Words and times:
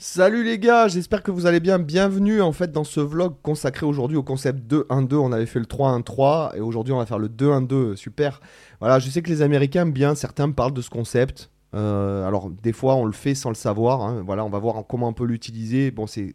Salut 0.00 0.44
les 0.44 0.60
gars, 0.60 0.86
j'espère 0.86 1.24
que 1.24 1.32
vous 1.32 1.46
allez 1.46 1.58
bien. 1.58 1.80
Bienvenue 1.80 2.40
en 2.40 2.52
fait 2.52 2.70
dans 2.70 2.84
ce 2.84 3.00
vlog 3.00 3.34
consacré 3.42 3.84
aujourd'hui 3.84 4.16
au 4.16 4.22
concept 4.22 4.60
2-1-2. 4.72 5.16
On 5.16 5.32
avait 5.32 5.46
fait 5.46 5.58
le 5.58 5.64
3-1-3 5.66 6.56
et 6.56 6.60
aujourd'hui 6.60 6.92
on 6.92 6.98
va 6.98 7.06
faire 7.06 7.18
le 7.18 7.28
2-1-2. 7.28 7.96
Super. 7.96 8.40
Voilà, 8.78 9.00
je 9.00 9.10
sais 9.10 9.22
que 9.22 9.28
les 9.28 9.42
Américains 9.42 9.86
bien, 9.86 10.14
certains 10.14 10.52
parlent 10.52 10.72
de 10.72 10.82
ce 10.82 10.90
concept. 10.90 11.50
Euh, 11.74 12.24
alors 12.26 12.48
des 12.48 12.72
fois 12.72 12.94
on 12.94 13.06
le 13.06 13.12
fait 13.12 13.34
sans 13.34 13.48
le 13.48 13.56
savoir. 13.56 14.02
hein. 14.02 14.22
Voilà, 14.24 14.44
on 14.44 14.50
va 14.50 14.60
voir 14.60 14.84
comment 14.88 15.08
on 15.08 15.12
peut 15.12 15.24
l'utiliser. 15.26 15.90
Bon, 15.90 16.06
c'est- 16.06 16.32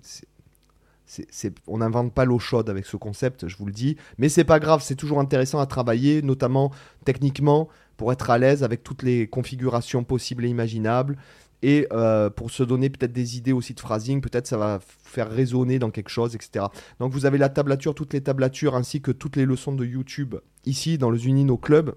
on 1.68 1.78
n'invente 1.78 2.14
pas 2.14 2.26
l'eau 2.26 2.40
chaude 2.40 2.70
avec 2.70 2.86
ce 2.86 2.98
concept, 2.98 3.48
je 3.48 3.56
vous 3.56 3.66
le 3.66 3.72
dis. 3.74 3.96
Mais 4.18 4.28
c'est 4.28 4.44
pas 4.44 4.60
grave, 4.60 4.82
c'est 4.84 4.96
toujours 4.96 5.22
intéressant 5.22 5.60
à 5.60 5.68
travailler, 5.68 6.22
notamment 6.22 6.72
techniquement, 7.06 7.70
pour 7.96 8.12
être 8.12 8.30
à 8.30 8.38
l'aise 8.38 8.62
avec 8.64 8.84
toutes 8.84 9.04
les 9.04 9.28
configurations 9.28 10.04
possibles 10.04 10.44
et 10.44 10.50
imaginables. 10.50 11.18
Et 11.64 11.88
euh, 11.94 12.30
pour 12.30 12.52
se 12.52 12.62
donner 12.62 12.90
peut-être 12.90 13.14
des 13.14 13.38
idées 13.38 13.54
aussi 13.54 13.74
de 13.74 13.80
phrasing, 13.80 14.20
peut-être 14.20 14.46
ça 14.46 14.58
va 14.58 14.80
faire 14.82 15.32
résonner 15.32 15.80
dans 15.80 15.92
quelque 15.92 16.10
chose, 16.10 16.36
etc. 16.36 16.66
Donc 17.00 17.14
vous 17.14 17.26
avez 17.26 17.38
la 17.38 17.48
tablature, 17.48 17.96
toutes 17.96 18.14
les 18.14 18.22
tablatures, 18.22 18.76
ainsi 18.76 19.02
que 19.02 19.12
toutes 19.12 19.38
les 19.38 19.46
leçons 19.46 19.72
de 19.72 19.86
YouTube 19.86 20.36
ici 20.66 20.98
dans 20.98 21.10
le 21.10 21.18
Zunino 21.18 21.56
Club, 21.56 21.96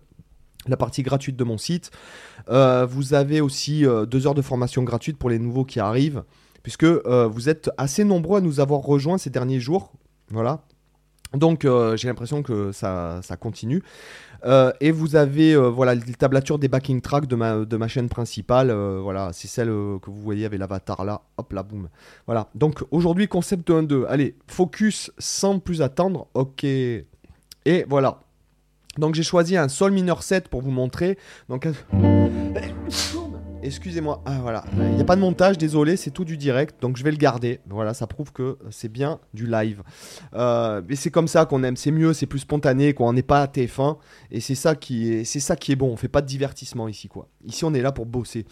la 0.68 0.76
partie 0.76 1.02
gratuite 1.02 1.36
de 1.36 1.42
mon 1.42 1.58
site. 1.58 1.90
Euh, 2.48 2.86
vous 2.86 3.12
avez 3.12 3.40
aussi 3.40 3.84
euh, 3.84 4.06
deux 4.06 4.28
heures 4.28 4.34
de 4.34 4.42
formation 4.42 4.84
gratuite 4.84 5.18
pour 5.18 5.30
les 5.30 5.40
nouveaux 5.40 5.64
qui 5.64 5.80
arrivent, 5.80 6.22
puisque 6.62 6.84
vous 6.84 7.48
êtes 7.48 7.70
assez 7.76 8.04
nombreux 8.04 8.38
à 8.38 8.40
nous 8.40 8.60
avoir 8.60 8.80
rejoints 8.80 9.18
ces 9.18 9.30
derniers 9.30 9.60
jours. 9.60 9.92
Voilà. 10.30 10.64
Donc 11.36 11.64
euh, 11.64 11.96
j'ai 11.96 12.08
l'impression 12.08 12.42
que 12.42 12.72
ça, 12.72 13.20
ça 13.22 13.36
continue. 13.36 13.82
Euh, 14.44 14.72
et 14.80 14.90
vous 14.90 15.16
avez 15.16 15.54
euh, 15.54 15.68
voilà 15.68 15.96
des 15.96 16.68
backing 16.68 17.00
tracks 17.00 17.26
de 17.26 17.36
ma, 17.36 17.88
chaîne 17.88 18.08
principale. 18.08 18.70
euh, 18.70 19.00
voilà, 19.02 19.30
c'est 19.32 19.48
celle 19.48 19.68
que 19.68 20.10
vous 20.10 20.20
voyez 20.20 20.44
avec 20.44 20.58
l'avatar 20.58 21.04
là. 21.04 21.22
Hop 21.36 21.52
là, 21.52 21.62
boum. 21.62 21.88
Voilà. 22.26 22.48
Donc 22.54 22.84
aujourd'hui, 22.90 23.28
concept 23.28 23.68
1-2. 23.68 24.06
Allez, 24.06 24.36
focus 24.46 25.10
sans 25.18 25.58
plus 25.58 25.82
attendre. 25.82 26.28
Ok. 26.34 26.64
Et 26.64 27.04
voilà. 27.88 28.20
Donc 28.98 29.14
j'ai 29.14 29.22
choisi 29.22 29.56
un 29.56 29.68
sol 29.68 29.92
mineur 29.92 30.22
7 30.22 30.48
pour 30.48 30.62
vous 30.62 30.70
montrer. 30.70 31.18
Donc 31.48 31.66
Excusez-moi, 33.66 34.22
ah, 34.26 34.38
voilà, 34.40 34.64
il 34.78 34.94
n'y 34.94 35.00
a 35.00 35.04
pas 35.04 35.16
de 35.16 35.20
montage, 35.20 35.58
désolé, 35.58 35.96
c'est 35.96 36.12
tout 36.12 36.24
du 36.24 36.36
direct, 36.36 36.80
donc 36.80 36.96
je 36.96 37.02
vais 37.02 37.10
le 37.10 37.16
garder. 37.16 37.58
Voilà, 37.68 37.94
ça 37.94 38.06
prouve 38.06 38.32
que 38.32 38.58
c'est 38.70 38.88
bien 38.88 39.18
du 39.34 39.44
live. 39.46 39.82
Euh, 40.34 40.80
mais 40.88 40.94
c'est 40.94 41.10
comme 41.10 41.26
ça 41.26 41.46
qu'on 41.46 41.64
aime, 41.64 41.76
c'est 41.76 41.90
mieux, 41.90 42.12
c'est 42.12 42.26
plus 42.26 42.38
spontané, 42.38 42.94
quoi. 42.94 43.08
On 43.08 43.12
n'est 43.12 43.22
pas 43.22 43.42
à 43.42 43.46
TF1, 43.46 43.96
et 44.30 44.38
c'est 44.38 44.54
ça 44.54 44.76
qui 44.76 45.10
est, 45.10 45.76
bon. 45.76 45.88
On 45.88 45.96
fait 45.96 46.06
pas 46.06 46.22
de 46.22 46.28
divertissement 46.28 46.86
ici, 46.86 47.08
quoi. 47.08 47.26
Ici, 47.44 47.64
on 47.64 47.74
est 47.74 47.82
là 47.82 47.90
pour 47.90 48.06
bosser. 48.06 48.46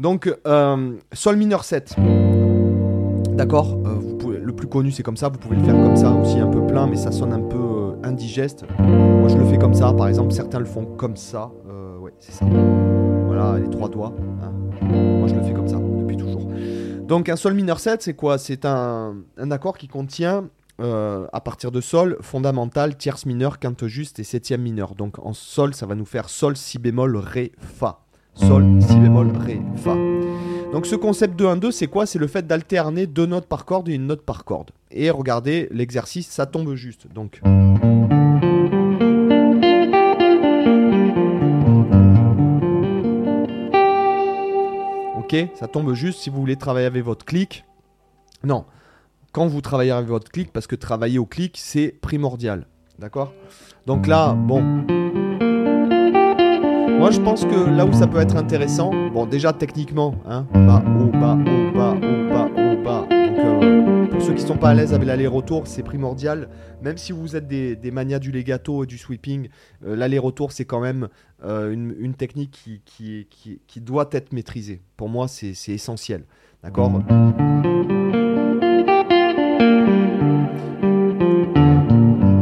Donc, 0.00 0.30
euh, 0.46 0.92
sol 1.14 1.36
mineur 1.36 1.64
7. 1.64 1.96
D'accord, 3.32 3.78
euh, 3.86 4.38
le 4.42 4.52
plus 4.54 4.66
connu 4.66 4.90
c'est 4.90 5.02
comme 5.02 5.16
ça, 5.16 5.28
vous 5.28 5.38
pouvez 5.38 5.56
le 5.56 5.62
faire 5.62 5.74
comme 5.74 5.96
ça 5.96 6.10
aussi 6.10 6.40
un 6.40 6.48
peu 6.48 6.66
plein, 6.66 6.86
mais 6.86 6.96
ça 6.96 7.12
sonne 7.12 7.32
un 7.32 7.40
peu 7.40 7.94
indigeste. 8.02 8.64
Moi 8.78 9.28
je 9.28 9.36
le 9.36 9.44
fais 9.46 9.58
comme 9.58 9.74
ça, 9.74 9.94
par 9.94 10.08
exemple, 10.08 10.32
certains 10.32 10.58
le 10.58 10.66
font 10.66 10.84
comme 10.84 11.16
ça. 11.16 11.50
Ouais, 12.00 12.12
c'est 12.18 12.32
ça. 12.32 12.44
Voilà, 13.26 13.58
les 13.58 13.70
trois 13.70 13.88
doigts. 13.88 14.12
Moi 14.82 15.28
je 15.28 15.34
le 15.34 15.42
fais 15.42 15.52
comme 15.52 15.68
ça 15.68 15.76
depuis 15.76 16.16
toujours. 16.16 16.46
Donc 17.06 17.28
un 17.28 17.36
sol 17.36 17.54
mineur 17.54 17.80
7, 17.80 18.02
c'est 18.02 18.14
quoi? 18.14 18.38
C'est 18.38 18.64
un, 18.64 19.16
accord 19.50 19.78
qui 19.78 19.88
contient 19.88 20.48
euh, 20.80 21.26
à 21.32 21.40
partir 21.40 21.72
de 21.72 21.80
sol 21.80 22.18
fondamental, 22.20 22.96
tierce 22.96 23.26
mineure, 23.26 23.58
quinte 23.58 23.86
juste 23.86 24.18
et 24.18 24.24
septième 24.24 24.62
mineur. 24.62 24.94
Donc 24.94 25.18
en 25.18 25.32
sol, 25.32 25.74
ça 25.74 25.86
va 25.86 25.94
nous 25.94 26.04
faire 26.04 26.28
sol, 26.28 26.56
si 26.56 26.78
bémol, 26.78 27.16
ré, 27.16 27.52
fa. 27.58 28.00
Sol, 28.34 28.64
si 28.80 28.96
bémol, 28.96 29.32
ré, 29.36 29.60
fa. 29.76 29.94
Donc 30.72 30.86
ce 30.86 30.96
concept 30.96 31.40
2-1-2, 31.40 31.70
c'est 31.70 31.86
quoi? 31.86 32.04
C'est 32.04 32.18
le 32.18 32.26
fait 32.26 32.46
d'alterner 32.46 33.06
deux 33.06 33.26
notes 33.26 33.46
par 33.46 33.64
corde 33.64 33.88
et 33.88 33.94
une 33.94 34.06
note 34.06 34.22
par 34.22 34.44
corde. 34.44 34.70
Et 34.90 35.10
regardez, 35.10 35.68
l'exercice, 35.70 36.28
ça 36.28 36.46
tombe 36.46 36.74
juste. 36.74 37.06
Donc. 37.12 37.40
Ça 45.54 45.68
tombe 45.68 45.92
juste 45.94 46.20
si 46.20 46.30
vous 46.30 46.40
voulez 46.40 46.56
travailler 46.56 46.86
avec 46.86 47.04
votre 47.04 47.24
clic. 47.24 47.64
Non, 48.44 48.64
quand 49.32 49.46
vous 49.46 49.60
travaillez 49.60 49.90
avec 49.90 50.08
votre 50.08 50.30
clic, 50.30 50.52
parce 50.52 50.66
que 50.66 50.76
travailler 50.76 51.18
au 51.18 51.26
clic, 51.26 51.56
c'est 51.58 51.88
primordial. 52.00 52.66
D'accord? 52.98 53.32
Donc 53.86 54.06
là, 54.06 54.32
bon, 54.32 54.62
moi, 56.98 57.10
je 57.10 57.20
pense 57.20 57.44
que 57.44 57.70
là 57.70 57.86
où 57.86 57.92
ça 57.92 58.06
peut 58.06 58.18
être 58.18 58.36
intéressant, 58.36 58.90
bon, 59.12 59.26
déjà 59.26 59.52
techniquement, 59.52 60.14
hein, 60.26 60.46
ceux 64.28 64.34
qui 64.34 64.42
sont 64.42 64.58
pas 64.58 64.68
à 64.68 64.74
l'aise 64.74 64.92
avec 64.92 65.08
l'aller-retour, 65.08 65.66
c'est 65.66 65.82
primordial. 65.82 66.50
Même 66.82 66.98
si 66.98 67.12
vous 67.12 67.34
êtes 67.34 67.48
des, 67.48 67.76
des 67.76 67.90
manias 67.90 68.18
du 68.18 68.30
legato 68.30 68.84
et 68.84 68.86
du 68.86 68.98
sweeping, 68.98 69.48
euh, 69.86 69.96
l'aller-retour, 69.96 70.52
c'est 70.52 70.66
quand 70.66 70.80
même 70.80 71.08
euh, 71.44 71.72
une, 71.72 72.12
technique 72.12 72.82
qui, 72.84 73.26
qui, 73.66 73.80
doit 73.80 74.06
être 74.12 74.34
maîtrisée. 74.34 74.82
Pour 74.98 75.08
moi, 75.08 75.28
c'est 75.28 75.54
essentiel. 75.68 76.24
D'accord? 76.62 76.90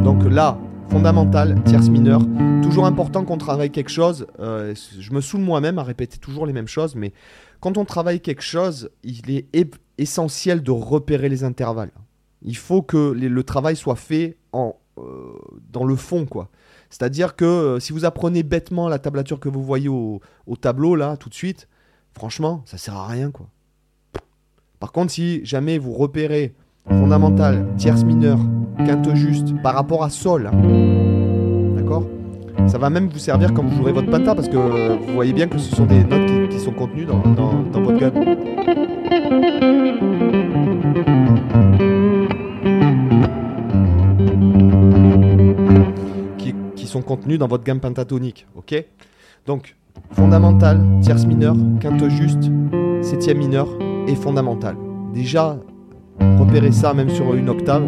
Donc 0.03 0.29
là, 0.29 0.57
fondamental, 0.89 1.63
tierce 1.63 1.87
mineure. 1.87 2.21
Toujours 2.63 2.85
important 2.85 3.23
qu'on 3.23 3.37
travaille 3.37 3.71
quelque 3.71 3.91
chose. 3.91 4.27
euh, 4.41 4.75
je 4.99 5.13
me 5.13 5.21
saoule 5.21 5.39
moi-même 5.39 5.79
à 5.79 5.83
répéter 5.83 6.17
toujours 6.17 6.45
les 6.45 6.53
mêmes 6.53 6.67
choses, 6.67 6.95
mais 6.95 7.13
quand 7.61 7.77
on 7.77 7.85
travaille 7.85 8.19
quelque 8.19 8.43
chose, 8.43 8.89
il 9.03 9.31
est 9.31 9.45
essentiel 9.97 10.61
de 10.63 10.71
repérer 10.71 11.29
les 11.29 11.43
intervalles. 11.43 11.91
Il 12.43 12.55
faut 12.57 12.81
que 12.81 13.11
le 13.11 13.43
travail 13.43 13.75
soit 13.75 13.95
fait 13.95 14.37
en, 14.51 14.75
euh, 14.99 15.01
dans 15.71 15.83
le 15.85 15.95
fond, 15.95 16.25
quoi. 16.25 16.49
C'est-à-dire 16.89 17.35
que 17.35 17.45
euh, 17.45 17.79
si 17.79 17.91
vous 17.93 18.05
apprenez 18.05 18.43
bêtement 18.43 18.87
la 18.89 18.99
tablature 18.99 19.39
que 19.39 19.49
vous 19.49 19.63
voyez 19.63 19.89
au, 19.89 20.21
au 20.45 20.55
tableau, 20.55 20.95
là, 20.95 21.17
tout 21.17 21.29
de 21.29 21.33
suite, 21.33 21.67
franchement, 22.13 22.61
ça 22.65 22.77
sert 22.77 22.95
à 22.95 23.07
rien, 23.07 23.31
quoi. 23.31 23.47
Par 24.79 24.91
contre, 24.91 25.11
si 25.11 25.43
jamais 25.43 25.77
vous 25.79 25.93
repérez 25.93 26.53
fondamental, 26.87 27.67
tierce 27.77 28.03
mineure, 28.03 28.39
quinte 28.77 29.13
juste, 29.15 29.59
par 29.63 29.73
rapport 29.73 30.03
à 30.03 30.09
sol, 30.11 30.47
hein, 30.47 31.75
d'accord 31.75 32.05
Ça 32.67 32.77
va 32.77 32.89
même 32.91 33.09
vous 33.09 33.17
servir 33.19 33.53
quand 33.53 33.63
vous 33.63 33.75
jouerez 33.75 33.91
votre 33.91 34.09
penta, 34.11 34.35
parce 34.35 34.47
que 34.47 34.95
vous 35.05 35.13
voyez 35.13 35.33
bien 35.33 35.47
que 35.47 35.57
ce 35.57 35.75
sont 35.75 35.85
des 35.87 36.03
notes 36.03 36.49
qui, 36.49 36.59
sont 36.59 36.71
contenues 36.73 37.05
dans- 37.05 37.19
dans 37.71 37.81
votre 37.81 37.97
gamme. 37.99 39.76
Contenues 47.07 47.39
dans 47.39 47.47
votre 47.47 47.63
gamme 47.63 47.79
pentatonique, 47.79 48.45
ok? 48.55 48.85
Donc, 49.47 49.75
fondamental, 50.11 50.79
tierce 51.01 51.25
mineure, 51.25 51.55
quinte 51.79 52.07
juste, 52.09 52.51
septième 53.01 53.39
mineure 53.39 53.69
et 54.07 54.15
fondamental. 54.15 54.75
Déjà, 55.13 55.57
repérez 56.19 56.71
ça 56.71 56.93
même 56.93 57.09
sur 57.09 57.33
une 57.33 57.49
octave. 57.49 57.83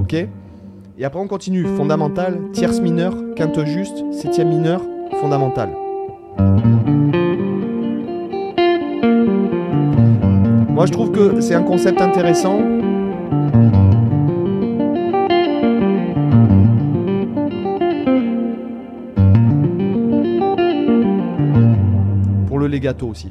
Ok? 0.00 0.14
Et 0.98 1.04
après 1.04 1.18
on 1.18 1.26
continue. 1.26 1.64
Fondamental, 1.64 2.38
tierce 2.52 2.80
mineure, 2.80 3.14
quinte 3.34 3.64
juste, 3.64 4.04
septième 4.12 4.50
mineure, 4.50 4.82
fondamental. 5.20 5.70
Moi 10.68 10.86
je 10.86 10.92
trouve 10.92 11.10
que 11.10 11.40
c'est 11.40 11.54
un 11.54 11.62
concept 11.64 12.00
intéressant. 12.00 12.77
Pour 22.78 22.84
le 22.84 22.90
legato 22.90 23.08
aussi. 23.08 23.28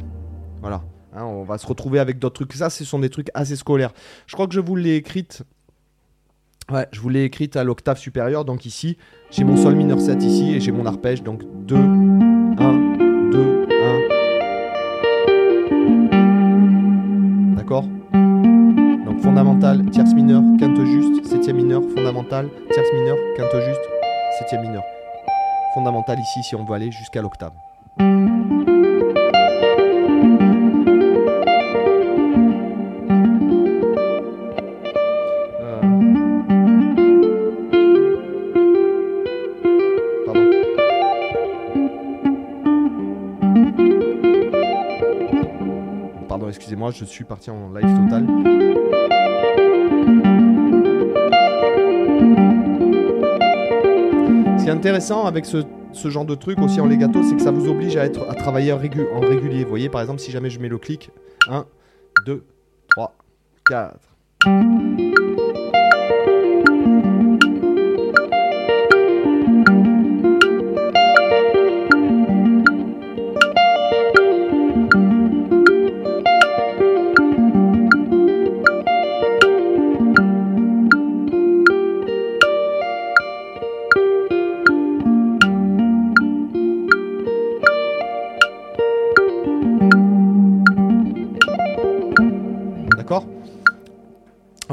Voilà. 0.62 0.84
Hein, 1.16 1.24
on 1.24 1.44
va 1.44 1.58
se 1.58 1.66
retrouver 1.66 2.00
avec 2.00 2.20
d'autres 2.20 2.36
trucs. 2.36 2.54
Ça, 2.54 2.70
ce 2.70 2.84
sont 2.84 3.00
des 3.00 3.10
trucs 3.10 3.30
assez 3.34 3.56
scolaires. 3.56 3.94
Je 4.26 4.34
crois 4.34 4.48
que 4.48 4.54
je 4.54 4.60
vous 4.60 4.76
l'ai 4.76 4.96
écrite. 4.96 5.44
Ouais, 6.72 6.86
je 6.92 7.00
vous 7.00 7.08
l'ai 7.10 7.24
écrite 7.24 7.56
à 7.56 7.64
l'octave 7.64 7.98
supérieure. 7.98 8.44
Donc 8.44 8.66
ici, 8.66 8.98
j'ai 9.32 9.46
mon 9.46 9.56
sol 9.56 9.76
mineur 9.76 10.02
7 10.02 10.22
ici 10.24 10.54
et 10.54 10.60
j'ai 10.60 10.72
mon 10.72 10.86
arpège. 10.86 11.24
Donc 11.24 11.44
2, 11.66 11.76
1, 11.76 11.88
2, 13.32 13.68
1. 17.54 17.56
D'accord? 17.56 17.86
Donc 19.06 19.22
fondamental, 19.22 19.90
tierce 19.92 20.14
mineure, 20.14 20.44
quinte 20.60 20.84
juste, 20.86 21.26
septième 21.26 21.56
mineur, 21.58 21.82
fondamental, 21.96 22.50
tierce 22.72 22.92
mineure, 22.94 23.18
quinte 23.38 23.56
juste, 23.66 23.90
septième 24.40 24.62
mineur. 24.62 24.84
Fondamental 25.74 26.20
ici 26.20 26.44
si 26.44 26.56
on 26.56 26.66
veut 26.66 26.74
aller 26.74 26.92
jusqu'à 26.92 27.22
l'octave. 27.22 27.54
Je 46.92 47.06
suis 47.06 47.24
parti 47.24 47.50
en 47.50 47.70
live 47.74 47.82
total. 47.82 48.26
Ce 54.58 54.64
qui 54.64 54.70
est 54.70 54.74
intéressant 54.74 55.26
avec 55.26 55.46
ce, 55.46 55.64
genre 56.10 56.26
de 56.26 56.36
truc 56.36 56.60
aussi 56.60 56.80
en 56.80 56.86
legato, 56.86 57.24
c'est 57.24 57.36
que 57.36 57.42
ça 57.42 57.52
vous 57.52 57.70
oblige 57.70 57.98
à, 57.98 58.06
être, 58.06 58.30
à 58.30 58.34
travailler 58.34 58.72
en 58.72 58.78
régulier. 58.78 59.64
Vous 59.64 59.70
voyez, 59.70 59.90
par 59.90 60.02
exemple, 60.02 60.20
si 60.20 60.32
jamais 60.32 60.50
je 60.50 60.60
mets 60.60 60.70
le 60.70 60.78
clic, 60.78 61.12
1, 61.50 61.66
2, 62.26 62.44
3, 62.90 63.16
4. 63.70 65.27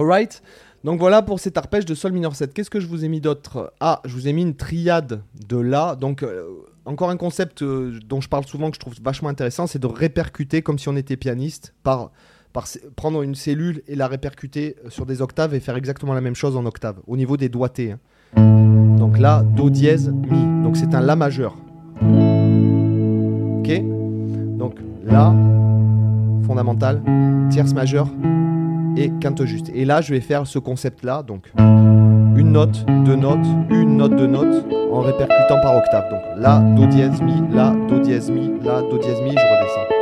Alright. 0.05 0.43
Donc 0.85 1.01
voilà 1.01 1.23
pour 1.23 1.41
cet 1.41 1.57
arpège 1.57 1.87
de 1.87 1.95
Sol 1.95 2.13
mineur 2.13 2.35
7. 2.35 2.53
Qu'est-ce 2.53 2.69
que 2.69 2.79
je 2.79 2.87
vous 2.87 3.07
ai 3.07 3.09
mis 3.09 3.23
d'autre? 3.23 3.73
Ah, 3.81 4.03
je 4.05 4.13
vous 4.13 4.29
ai 4.29 4.35
mis 4.35 4.43
une 4.43 4.55
triade 4.55 5.23
de 5.49 5.57
La. 5.57 5.97
Donc, 5.97 6.23
euh, 6.23 6.45
encore 6.85 7.09
un 7.09 7.17
concept 7.17 7.63
euh, 7.63 7.99
dont 8.07 8.21
je 8.21 8.29
parle 8.29 8.45
souvent 8.45 8.69
que 8.69 8.75
je 8.75 8.81
trouve 8.81 8.93
vachement 9.03 9.31
intéressant, 9.31 9.67
c'est 9.67 9.79
de 9.79 9.87
répercuter 9.87 10.61
comme 10.61 10.79
si 10.79 10.91
on 10.91 10.97
était 10.97 11.17
pianiste 11.17 11.73
par, 11.83 12.11
prendre 12.97 13.23
une 13.23 13.35
cellule 13.35 13.83
et 13.89 13.97
la 13.97 14.07
répercuter 14.09 14.77
euh, 14.85 14.91
sur 14.91 15.07
des 15.07 15.23
octaves 15.23 15.55
et 15.55 15.61
faire 15.61 15.77
exactement 15.77 16.13
la 16.13 16.21
même 16.21 16.35
chose 16.35 16.55
en 16.55 16.67
octave, 16.67 16.97
au 17.07 17.17
niveau 17.17 17.39
des 17.39 17.49
doigtés. 17.49 17.93
hein. 17.93 18.97
Donc 18.99 19.19
là, 19.19 19.43
Do 19.43 19.71
dièse, 19.71 20.11
Mi. 20.11 20.63
Donc 20.63 20.77
c'est 20.77 20.95
un 20.95 21.01
La 21.01 21.17
majeur. 21.17 21.57
Ok? 23.59 23.83
Donc 24.59 24.75
La, 25.03 25.35
fondamental, 26.47 27.01
tierce 27.51 27.73
majeure 27.73 28.09
et 28.97 29.11
quinte 29.21 29.45
juste. 29.45 29.71
Et 29.75 29.85
là, 29.85 30.01
je 30.01 30.15
vais 30.15 30.21
faire 30.21 30.47
ce 30.47 30.59
concept-là, 30.59 31.23
donc 31.23 31.51
une 31.59 32.53
note, 32.53 32.85
deux 33.05 33.17
notes, 33.17 33.47
une 33.71 33.97
note, 33.97 34.17
deux 34.17 34.27
notes, 34.27 34.65
en 34.93 35.01
répercutant 35.01 35.61
par 35.61 35.77
octave. 35.77 36.11
Donc 36.11 36.21
La, 36.37 36.59
Do 36.59 36.87
dièse, 36.87 37.21
Mi, 37.23 37.35
La, 37.53 37.75
Do 37.89 37.99
dièse, 38.01 38.31
Mi, 38.31 38.51
La, 38.63 38.83
Do 38.83 38.99
dièse, 38.99 39.21
Mi, 39.23 39.31
je 39.31 39.37
redescends. 39.37 39.94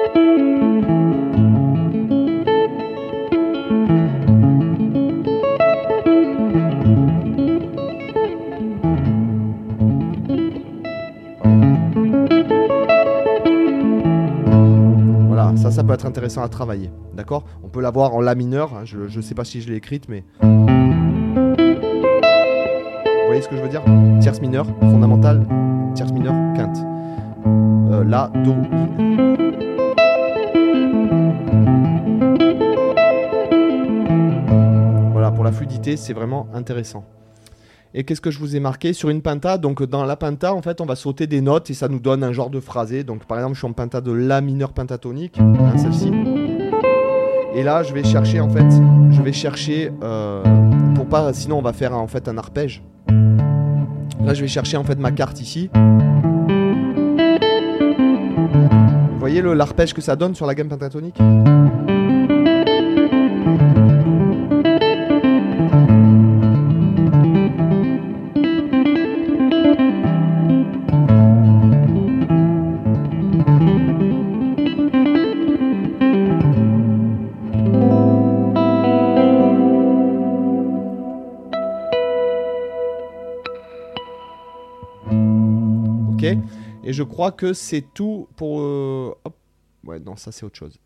Ça, 15.72 15.82
peut 15.82 15.94
être 15.94 16.06
intéressant 16.06 16.42
à 16.42 16.48
travailler. 16.48 16.90
D'accord? 17.14 17.44
On 17.64 17.68
peut 17.68 17.80
l'avoir 17.80 18.14
en 18.14 18.20
La 18.20 18.34
mineur. 18.34 18.74
hein, 18.74 18.84
je 18.84 18.98
ne 18.98 19.22
sais 19.22 19.34
pas 19.34 19.44
si 19.44 19.60
je 19.60 19.68
l'ai 19.70 19.76
écrite, 19.76 20.08
mais. 20.08 20.24
Vous 20.42 20.48
voyez 23.26 23.42
ce 23.42 23.48
que 23.48 23.56
je 23.56 23.62
veux 23.62 23.68
dire? 23.68 23.82
Tierce 24.20 24.40
mineure, 24.40 24.66
fondamentale, 24.80 25.46
tierce 25.94 26.12
mineure, 26.12 26.34
quinte. 26.54 26.76
Euh, 27.46 28.04
la, 28.04 28.30
Do. 28.44 28.54
Voilà, 35.12 35.30
pour 35.30 35.44
la 35.44 35.52
fluidité, 35.52 35.96
c'est 35.96 36.12
vraiment 36.12 36.48
intéressant. 36.52 37.04
Et 37.94 38.04
qu'est-ce 38.04 38.22
que 38.22 38.30
je 38.30 38.38
vous 38.38 38.56
ai 38.56 38.60
marqué 38.60 38.94
sur 38.94 39.10
une 39.10 39.20
penta 39.20 39.58
Donc 39.58 39.82
dans 39.82 40.06
la 40.06 40.16
penta, 40.16 40.54
en 40.54 40.62
fait, 40.62 40.80
on 40.80 40.86
va 40.86 40.96
sauter 40.96 41.26
des 41.26 41.42
notes 41.42 41.68
et 41.68 41.74
ça 41.74 41.88
nous 41.88 41.98
donne 42.00 42.24
un 42.24 42.32
genre 42.32 42.48
de 42.48 42.58
phrasé. 42.58 43.04
Donc 43.04 43.26
par 43.26 43.36
exemple, 43.38 43.54
je 43.54 43.58
suis 43.58 43.68
en 43.68 43.74
penta 43.74 44.00
de 44.00 44.12
la 44.12 44.40
mineur 44.40 44.72
pentatonique, 44.72 45.38
hein, 45.38 45.76
celle-ci. 45.76 46.10
Et 47.54 47.62
là, 47.62 47.82
je 47.82 47.92
vais 47.92 48.02
chercher 48.02 48.40
en 48.40 48.48
fait, 48.48 48.64
je 49.10 49.20
vais 49.20 49.34
chercher 49.34 49.92
euh, 50.02 50.42
pour 50.94 51.06
pas, 51.06 51.34
sinon 51.34 51.58
on 51.58 51.62
va 51.62 51.74
faire 51.74 51.92
en 51.92 52.06
fait 52.06 52.28
un 52.28 52.38
arpège. 52.38 52.82
Là, 54.24 54.32
je 54.32 54.40
vais 54.40 54.48
chercher 54.48 54.78
en 54.78 54.84
fait 54.84 54.98
ma 54.98 55.10
carte 55.10 55.42
ici. 55.42 55.68
Vous 59.10 59.18
voyez 59.18 59.42
le 59.42 59.52
l'arpège 59.52 59.92
que 59.92 60.00
ça 60.00 60.16
donne 60.16 60.34
sur 60.34 60.46
la 60.46 60.54
gamme 60.54 60.68
pentatonique? 60.68 61.18
Et 86.92 86.94
je 86.94 87.02
crois 87.04 87.32
que 87.32 87.54
c'est 87.54 87.86
tout 87.94 88.28
pour. 88.36 88.60
euh, 88.60 89.14
hop. 89.24 89.34
Ouais, 89.86 89.98
non, 89.98 90.14
ça 90.14 90.30
c'est 90.30 90.44
autre 90.44 90.58
chose. 90.58 90.78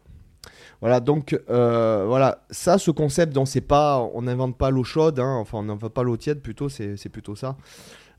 Voilà, 0.81 1.01
donc 1.01 1.37
euh, 1.51 2.05
voilà, 2.07 2.45
ça, 2.49 2.79
ce 2.79 2.93
concept, 2.93 3.33
dont 3.33 3.45
c'est 3.45 3.61
pas, 3.61 3.99
on 4.15 4.23
n'invente 4.23 4.57
pas 4.57 4.71
l'eau 4.71 4.85
chaude, 4.85 5.19
hein, 5.19 5.35
enfin 5.41 5.59
on 5.59 5.65
n'invente 5.65 5.93
pas 5.93 6.05
l'eau 6.05 6.17
tiède 6.17 6.41
plutôt, 6.43 6.69
c'est 6.69 7.09
plutôt 7.09 7.35
ça. 7.35 7.57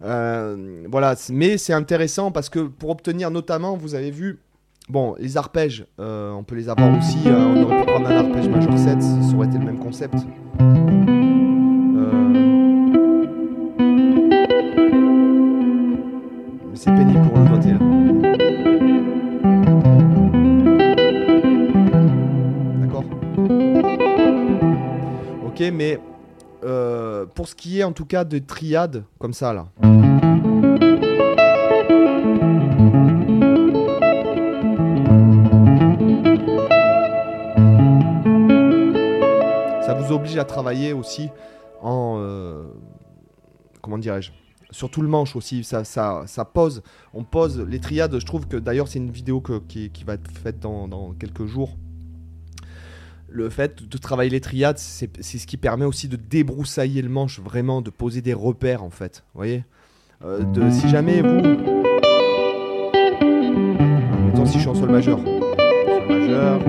Euh, 0.04 0.84
voilà, 0.92 1.16
mais 1.31 1.57
c'est 1.57 1.72
intéressant 1.72 2.34
parce 2.34 2.50
que 2.50 2.60
pour 2.60 2.89
obtenir 2.89 3.31
notamment, 3.31 3.78
vous 3.78 3.95
avez 3.95 4.12
vu, 4.12 4.42
bon, 4.89 5.16
les 5.18 5.38
arpèges, 5.38 5.86
on 5.98 6.44
peut 6.45 6.56
les 6.56 6.68
avoir 6.68 6.98
aussi, 6.98 7.19
on 7.25 7.63
aurait 7.63 7.86
pu 7.86 7.86
prendre 7.86 8.07
un 8.10 8.18
arpège 8.18 8.50
majeur 8.50 8.78
7, 8.78 9.01
ça 9.01 9.34
aurait 9.34 9.48
été 9.48 9.60
le 9.60 9.66
même 9.66 9.80
concept. 9.80 10.16
En 27.88 27.94
tout 27.94 28.06
cas 28.06 28.25
de 28.25 28.38
triades 28.38 29.06
comme 29.17 29.34
ça 29.34 29.53
là. 29.53 29.67
Ça 39.86 39.94
vous 39.94 40.12
oblige 40.12 40.38
à 40.38 40.44
travailler 40.44 40.91
aussi 40.91 41.29
en. 41.82 42.17
euh, 42.20 42.65
comment 43.82 43.98
dirais-je 43.98 44.32
sur 44.70 44.91
tout 44.91 45.01
le 45.01 45.08
manche 45.08 45.38
aussi, 45.38 45.63
ça, 45.63 45.86
pose, 46.53 46.84
on 47.13 47.24
pose 47.24 47.62
les 47.62 47.79
triades, 47.79 48.20
je 48.20 48.25
trouve 48.25 48.50
que 48.50 48.58
d'ailleurs 48.58 48.89
c'est 48.89 49.00
une 49.00 49.12
vidéo 49.12 49.41
qui, 49.41 49.89
va 50.06 50.15
être 50.15 50.29
faite 50.29 50.60
dans 50.60 51.13
quelques 51.17 51.46
jours. 51.46 51.77
Le 53.38 53.51
fait 53.51 53.88
de 53.88 53.98
travailler 54.00 54.32
les 54.32 54.41
triades, 54.41 54.79
c'est 54.79 55.22
ce 55.22 55.46
qui 55.46 55.58
permet 55.58 55.86
aussi 55.86 56.08
de 56.08 56.15
débroussailler 56.15 57.03
le 57.03 57.10
manche, 57.10 57.39
vraiment, 57.39 57.84
de 57.84 57.91
poser 57.91 58.22
des 58.24 58.34
repères 58.34 58.82
en 58.84 58.89
fait. 58.89 59.24
Vous 59.36 59.38
voyez? 59.38 59.63
Euh, 60.25 60.39
de, 60.39 60.72
Si 60.72 60.89
jamais 60.89 61.22
vous. 61.22 61.36
Mettons 64.25 64.48
si 64.48 64.53
je 64.53 64.62
suis 64.62 64.67
en 64.70 64.74
sol 64.74 64.89
majeur. 64.89 65.20
Sol 65.20 66.08
majeur, 66.10 66.62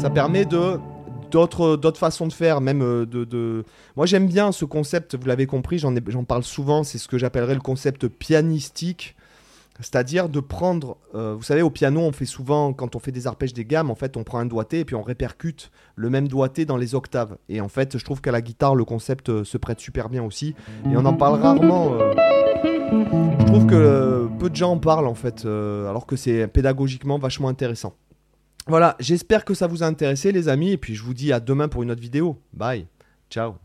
Ça 0.00 0.08
permet 0.08 0.46
d'autres 0.46 1.98
façons 1.98 2.26
de 2.26 2.32
faire 2.32 2.62
même 2.62 2.80
euh, 2.80 3.04
de, 3.04 3.64
moi 3.96 4.06
j'aime 4.06 4.26
bien 4.26 4.50
ce 4.50 4.64
concept 4.64 5.14
vous 5.14 5.26
l'avez 5.26 5.46
compris 5.46 5.78
j'en 5.78 6.24
parle 6.24 6.42
souvent 6.42 6.84
c'est 6.84 6.96
ce 6.96 7.06
que 7.06 7.18
j'appellerais 7.18 7.52
le 7.52 7.60
concept 7.60 8.08
pianistique 8.08 9.14
c'est-à-dire 9.78 10.28
de 10.28 10.40
prendre, 10.40 10.98
euh, 11.14 11.34
vous 11.34 11.42
savez, 11.42 11.62
au 11.62 11.70
piano, 11.70 12.00
on 12.00 12.12
fait 12.12 12.26
souvent, 12.26 12.74
quand 12.74 12.96
on 12.96 12.98
fait 12.98 13.12
des 13.12 13.26
arpèges 13.26 13.54
des 13.54 13.64
gammes, 13.64 13.90
en 13.90 13.94
fait, 13.94 14.18
on 14.18 14.24
prend 14.24 14.38
un 14.38 14.44
doigté 14.44 14.80
et 14.80 14.84
puis 14.84 14.94
on 14.94 15.00
répercute 15.00 15.70
le 15.96 16.10
même 16.10 16.28
doigté 16.28 16.66
dans 16.66 16.76
les 16.76 16.94
octaves. 16.94 17.38
Et 17.48 17.62
en 17.62 17.68
fait, 17.68 17.96
je 17.96 18.04
trouve 18.04 18.20
qu'à 18.20 18.30
la 18.30 18.42
guitare, 18.42 18.74
le 18.74 18.84
concept 18.84 19.30
euh, 19.30 19.42
se 19.42 19.56
prête 19.56 19.80
super 19.80 20.10
bien 20.10 20.22
aussi. 20.22 20.54
Et 20.84 20.96
on 20.98 21.04
en 21.06 21.14
parle 21.14 21.40
rarement. 21.40 21.94
Je 22.92 23.44
trouve 23.46 23.64
que 23.64 24.28
peu 24.38 24.50
de 24.50 24.56
gens 24.56 24.72
en 24.72 24.78
parlent 24.78 25.06
en 25.06 25.14
fait, 25.14 25.46
alors 25.46 26.04
que 26.04 26.16
c'est 26.16 26.46
pédagogiquement 26.46 27.18
vachement 27.18 27.48
intéressant. 27.48 27.94
Voilà, 28.70 28.94
j'espère 29.00 29.44
que 29.44 29.52
ça 29.52 29.66
vous 29.66 29.82
a 29.82 29.86
intéressé 29.86 30.30
les 30.30 30.46
amis, 30.46 30.70
et 30.70 30.78
puis 30.78 30.94
je 30.94 31.02
vous 31.02 31.12
dis 31.12 31.32
à 31.32 31.40
demain 31.40 31.66
pour 31.66 31.82
une 31.82 31.90
autre 31.90 32.00
vidéo. 32.00 32.40
Bye, 32.52 32.86
ciao. 33.28 33.56